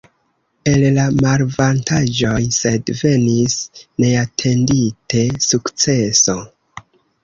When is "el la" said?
0.69-1.03